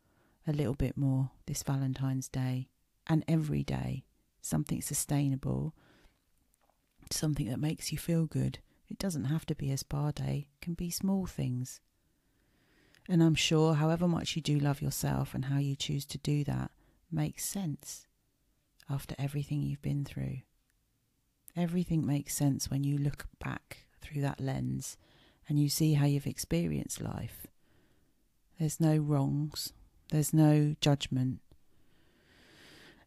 a 0.47 0.53
little 0.53 0.73
bit 0.73 0.97
more 0.97 1.31
this 1.45 1.63
Valentine's 1.63 2.29
Day 2.29 2.69
and 3.05 3.23
every 3.27 3.63
day? 3.63 4.05
Something 4.47 4.81
sustainable, 4.81 5.75
something 7.11 7.49
that 7.49 7.59
makes 7.59 7.91
you 7.91 7.97
feel 7.97 8.25
good. 8.25 8.59
It 8.87 8.97
doesn't 8.97 9.25
have 9.25 9.45
to 9.47 9.55
be 9.55 9.71
a 9.71 9.77
spa 9.77 10.11
day, 10.11 10.47
it 10.53 10.61
can 10.63 10.73
be 10.73 10.89
small 10.89 11.25
things. 11.25 11.81
And 13.09 13.21
I'm 13.21 13.35
sure, 13.35 13.73
however 13.73 14.07
much 14.07 14.37
you 14.37 14.41
do 14.41 14.57
love 14.57 14.81
yourself 14.81 15.33
and 15.33 15.43
how 15.45 15.57
you 15.57 15.75
choose 15.75 16.05
to 16.05 16.17
do 16.17 16.45
that 16.45 16.71
makes 17.11 17.43
sense 17.43 18.07
after 18.89 19.15
everything 19.19 19.63
you've 19.63 19.81
been 19.81 20.05
through. 20.05 20.37
Everything 21.57 22.05
makes 22.05 22.33
sense 22.33 22.71
when 22.71 22.85
you 22.85 22.97
look 22.97 23.25
back 23.43 23.87
through 23.99 24.21
that 24.21 24.39
lens 24.39 24.95
and 25.49 25.59
you 25.59 25.67
see 25.67 25.95
how 25.95 26.05
you've 26.05 26.25
experienced 26.25 27.01
life. 27.01 27.47
There's 28.57 28.79
no 28.79 28.95
wrongs, 28.95 29.73
there's 30.09 30.33
no 30.33 30.77
judgment. 30.79 31.41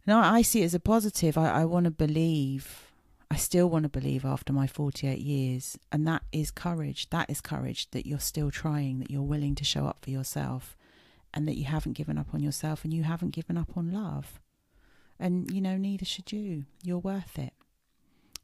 And 0.06 0.16
I, 0.16 0.42
see 0.42 0.62
it 0.62 0.66
as 0.66 0.74
a 0.74 0.80
positive. 0.80 1.36
I, 1.36 1.60
I 1.60 1.64
want 1.64 1.84
to 1.84 1.90
believe, 1.90 2.90
I 3.30 3.36
still 3.36 3.68
want 3.68 3.84
to 3.84 3.88
believe 3.88 4.24
after 4.24 4.52
my 4.52 4.66
48 4.66 5.18
years. 5.18 5.78
And 5.92 6.06
that 6.06 6.22
is 6.32 6.50
courage. 6.50 7.10
That 7.10 7.30
is 7.30 7.40
courage 7.40 7.90
that 7.90 8.06
you're 8.06 8.18
still 8.18 8.50
trying, 8.50 8.98
that 9.00 9.10
you're 9.10 9.22
willing 9.22 9.54
to 9.56 9.64
show 9.64 9.86
up 9.86 9.98
for 10.02 10.10
yourself, 10.10 10.76
and 11.32 11.46
that 11.46 11.56
you 11.56 11.64
haven't 11.64 11.92
given 11.92 12.18
up 12.18 12.34
on 12.34 12.40
yourself 12.40 12.82
and 12.82 12.92
you 12.92 13.04
haven't 13.04 13.30
given 13.34 13.56
up 13.56 13.76
on 13.76 13.92
love. 13.92 14.40
And, 15.18 15.50
you 15.52 15.60
know, 15.60 15.76
neither 15.76 16.06
should 16.06 16.32
you. 16.32 16.64
You're 16.82 16.98
worth 16.98 17.38
it. 17.38 17.52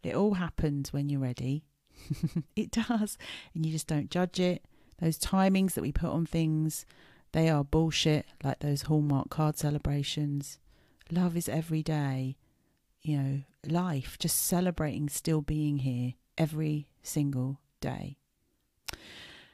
It 0.02 0.14
all 0.14 0.34
happens 0.34 0.92
when 0.92 1.08
you're 1.08 1.20
ready. 1.20 1.64
it 2.56 2.70
does. 2.70 3.16
And 3.54 3.64
you 3.64 3.72
just 3.72 3.86
don't 3.86 4.10
judge 4.10 4.38
it. 4.38 4.64
Those 5.00 5.18
timings 5.18 5.72
that 5.74 5.82
we 5.82 5.90
put 5.90 6.10
on 6.10 6.26
things, 6.26 6.86
they 7.32 7.48
are 7.48 7.64
bullshit, 7.64 8.26
like 8.44 8.60
those 8.60 8.82
Hallmark 8.82 9.30
card 9.30 9.58
celebrations. 9.58 10.58
Love 11.10 11.36
is 11.36 11.48
every 11.48 11.82
day. 11.82 12.36
you 13.02 13.16
know, 13.16 13.42
life, 13.64 14.16
just 14.18 14.44
celebrating 14.46 15.08
still 15.08 15.40
being 15.40 15.78
here 15.78 16.14
every 16.36 16.88
single 17.04 17.60
day. 17.80 18.16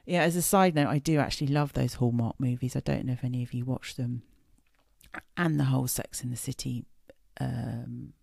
Yeah, 0.06 0.23
as 0.23 0.37
a 0.37 0.42
side 0.42 0.75
note, 0.75 0.88
I 0.88 0.99
do 0.99 1.18
actually 1.18 1.49
love 1.49 1.75
those 1.75 1.94
Hallmark 1.94 2.40
movies. 2.40 2.75
I 2.75 2.80
don't 2.80 3.04
know 3.04 3.12
if 3.12 3.23
any 3.25 3.42
of 3.42 3.52
you 3.52 3.64
watch 3.66 3.94
them. 3.97 4.23
And 5.37 5.61
the 5.61 5.64
whole 5.64 5.87
Sex 5.87 6.25
in 6.25 6.30
the 6.30 6.37
City 6.37 6.87
um, 7.38 8.14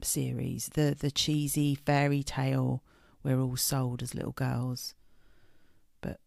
series, 0.00 0.70
the 0.74 0.96
the 0.98 1.10
cheesy 1.10 1.74
fairy 1.74 2.22
tale 2.22 2.84
we're 3.24 3.40
all 3.40 3.56
sold 3.56 4.02
as 4.02 4.14
little 4.14 4.32
girls. 4.32 4.94
But 6.00 6.20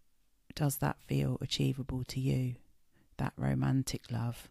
does 0.53 0.77
that 0.77 0.97
feel 1.07 1.38
achievable 1.39 2.03
to 2.09 2.19
you? 2.19 2.55
That 3.17 3.31
romantic 3.38 4.11
love? 4.11 4.49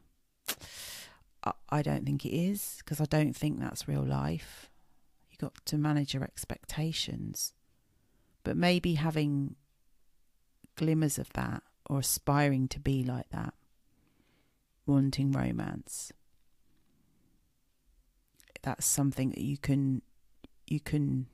I 1.71 1.83
don't 1.83 2.04
think 2.04 2.25
it 2.26 2.35
is 2.35 2.76
because 2.78 3.00
I 3.00 3.04
don't 3.04 3.35
think 3.35 3.61
that's 3.61 3.88
real 3.88 4.04
life. 4.04 4.71
You've 5.30 5.38
got 5.38 5.64
to 5.66 5.78
manage 5.78 6.14
your 6.14 6.25
expectations. 6.25 7.52
But 8.45 8.57
maybe 8.57 8.95
having 8.95 9.57
glimmers 10.76 11.18
of 11.18 11.33
that 11.35 11.62
or 11.88 12.00
aspiring 12.00 12.68
to 12.68 12.80
be 12.80 13.02
like 13.02 13.28
that, 13.30 13.54
wanting 14.87 15.33
romance. 15.33 16.12
That's 18.62 18.87
something 18.87 19.30
that 19.30 19.40
you 19.40 19.59
can 19.59 20.02
you 20.66 20.80
can 20.80 21.26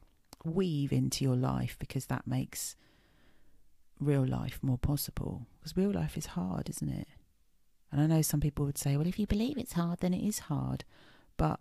weave 0.45 0.93
into 0.93 1.25
your 1.25 1.37
life 1.37 1.77
because 1.79 2.07
that 2.07 2.27
makes 2.27 2.77
real 3.99 4.27
life 4.27 4.59
more 4.63 4.79
possible. 4.79 5.47
Because 5.59 5.77
real 5.77 5.91
life 5.91 6.17
is 6.17 6.27
hard, 6.27 6.69
isn't 6.69 6.89
it? 6.89 7.09
And 7.95 8.03
I 8.03 8.07
know 8.17 8.23
some 8.23 8.41
people 8.41 8.67
would 8.67 8.77
say, 8.77 8.97
well, 8.97 9.07
if 9.07 9.21
you 9.21 9.27
believe 9.29 9.57
it's 9.57 9.75
hard, 9.75 10.01
then 10.01 10.13
it 10.13 10.27
is 10.27 10.41
hard. 10.41 10.83
But 11.37 11.61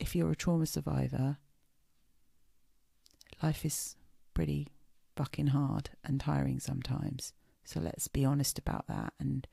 if 0.00 0.16
you're 0.16 0.32
a 0.32 0.36
trauma 0.36 0.66
survivor, 0.66 1.36
life 3.40 3.64
is 3.64 3.94
pretty 4.34 4.66
fucking 5.14 5.48
hard 5.48 5.90
and 6.02 6.18
tiring 6.18 6.58
sometimes. 6.58 7.32
So 7.64 7.78
let's 7.78 8.08
be 8.08 8.24
honest 8.24 8.58
about 8.58 8.88
that 8.88 9.12
and 9.20 9.46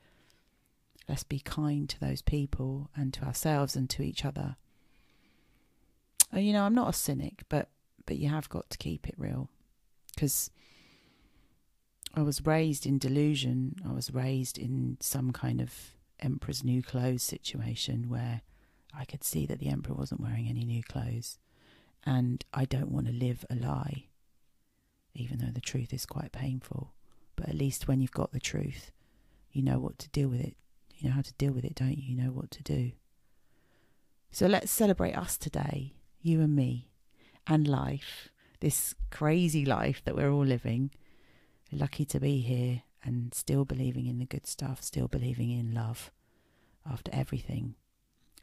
let's 1.08 1.22
be 1.22 1.38
kind 1.38 1.88
to 1.90 2.00
those 2.00 2.20
people 2.20 2.90
and 2.96 3.14
to 3.14 3.24
ourselves 3.24 3.76
and 3.76 3.88
to 3.90 4.02
each 4.02 4.24
other. 4.24 4.56
And, 6.32 6.44
you 6.44 6.52
know, 6.52 6.64
I'm 6.64 6.74
not 6.74 6.90
a 6.90 6.98
cynic, 6.98 7.44
but 7.48 7.68
but 8.06 8.18
you 8.18 8.28
have 8.28 8.48
got 8.48 8.68
to 8.70 8.78
keep 8.78 9.08
it 9.08 9.14
real 9.16 9.48
because 10.12 10.50
I 12.14 12.22
was 12.22 12.44
raised 12.44 12.86
in 12.86 12.98
delusion. 12.98 13.76
I 13.88 13.92
was 13.92 14.12
raised 14.12 14.58
in 14.58 14.98
some 15.00 15.32
kind 15.32 15.60
of 15.60 15.72
emperor's 16.20 16.62
new 16.62 16.82
clothes 16.82 17.22
situation 17.22 18.08
where 18.08 18.42
I 18.96 19.04
could 19.04 19.24
see 19.24 19.46
that 19.46 19.58
the 19.58 19.68
emperor 19.68 19.94
wasn't 19.94 20.20
wearing 20.20 20.48
any 20.48 20.64
new 20.64 20.82
clothes. 20.82 21.38
And 22.04 22.44
I 22.52 22.64
don't 22.64 22.90
want 22.90 23.06
to 23.06 23.12
live 23.12 23.44
a 23.48 23.54
lie, 23.54 24.08
even 25.14 25.38
though 25.38 25.52
the 25.52 25.60
truth 25.60 25.92
is 25.92 26.04
quite 26.04 26.32
painful. 26.32 26.92
But 27.36 27.48
at 27.48 27.54
least 27.54 27.88
when 27.88 28.00
you've 28.00 28.10
got 28.10 28.32
the 28.32 28.40
truth, 28.40 28.90
you 29.50 29.62
know 29.62 29.78
what 29.78 29.98
to 30.00 30.08
deal 30.10 30.28
with 30.28 30.40
it. 30.40 30.56
You 30.96 31.08
know 31.08 31.14
how 31.14 31.22
to 31.22 31.32
deal 31.34 31.52
with 31.52 31.64
it, 31.64 31.74
don't 31.74 31.96
you? 31.96 32.14
You 32.14 32.22
know 32.22 32.30
what 32.30 32.50
to 32.52 32.62
do. 32.62 32.92
So 34.30 34.46
let's 34.46 34.70
celebrate 34.70 35.14
us 35.14 35.36
today, 35.36 35.94
you 36.20 36.40
and 36.40 36.54
me, 36.54 36.90
and 37.46 37.66
life, 37.66 38.28
this 38.60 38.94
crazy 39.10 39.64
life 39.64 40.02
that 40.04 40.14
we're 40.14 40.30
all 40.30 40.44
living. 40.44 40.90
Lucky 41.72 42.04
to 42.04 42.20
be 42.20 42.40
here 42.40 42.82
and 43.02 43.34
still 43.34 43.64
believing 43.64 44.06
in 44.06 44.18
the 44.18 44.26
good 44.26 44.46
stuff, 44.46 44.82
still 44.82 45.08
believing 45.08 45.50
in 45.50 45.74
love 45.74 46.10
after 46.88 47.10
everything, 47.14 47.74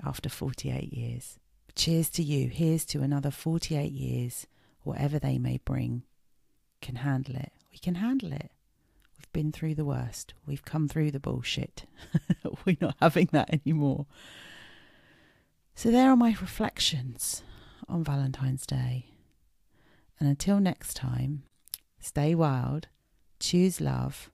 after 0.03 0.29
48 0.29 0.91
years. 0.91 1.39
Cheers 1.75 2.09
to 2.11 2.23
you. 2.23 2.49
Here's 2.49 2.85
to 2.85 3.01
another 3.01 3.31
48 3.31 3.91
years, 3.91 4.47
whatever 4.83 5.19
they 5.19 5.37
may 5.37 5.59
bring. 5.63 6.03
Can 6.81 6.95
handle 6.95 7.35
it. 7.35 7.51
We 7.71 7.77
can 7.77 7.95
handle 7.95 8.31
it. 8.33 8.51
We've 9.17 9.31
been 9.31 9.51
through 9.51 9.75
the 9.75 9.85
worst. 9.85 10.33
We've 10.45 10.63
come 10.63 10.87
through 10.87 11.11
the 11.11 11.19
bullshit. 11.19 11.85
We're 12.65 12.77
not 12.81 12.95
having 13.01 13.29
that 13.31 13.53
anymore. 13.53 14.07
So, 15.75 15.91
there 15.91 16.09
are 16.09 16.15
my 16.15 16.35
reflections 16.41 17.43
on 17.87 18.03
Valentine's 18.03 18.65
Day. 18.65 19.07
And 20.19 20.27
until 20.27 20.59
next 20.59 20.95
time, 20.95 21.43
stay 21.99 22.35
wild, 22.35 22.87
choose 23.39 23.79
love, 23.81 24.31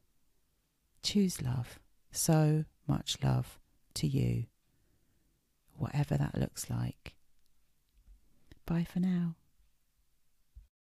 choose 1.03 1.41
love. 1.41 1.79
So 2.11 2.65
much 2.87 3.17
love 3.23 3.59
to 3.95 4.07
you, 4.07 4.45
whatever 5.77 6.17
that 6.17 6.37
looks 6.37 6.69
like. 6.69 7.15
Bye 8.65 8.85
for 8.89 8.99
now. 8.99 9.35